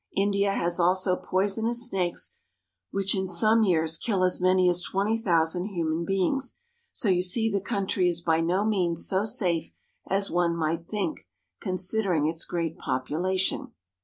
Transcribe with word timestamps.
India 0.17 0.51
has 0.55 0.79
also 0.79 1.15
poisonous 1.15 1.87
snakes 1.87 2.35
which 2.89 3.13
in 3.13 3.27
some 3.27 3.61
years 3.63 3.99
kill 3.99 4.23
as 4.23 4.41
many 4.41 4.67
as 4.67 4.81
twenty 4.81 5.15
thousand 5.15 5.65
human 5.67 6.03
beings, 6.05 6.57
so 6.91 7.07
you 7.07 7.21
see 7.21 7.51
the 7.51 7.61
country 7.61 8.07
is 8.09 8.19
by 8.19 8.41
no 8.41 8.65
means 8.65 9.07
so 9.07 9.25
safe 9.25 9.73
as 10.09 10.31
one 10.31 10.55
might 10.57 10.87
think, 10.87 11.27
consid 11.61 12.05
ering 12.07 12.27
its 12.27 12.45
great 12.45 12.79
population. 12.79 13.73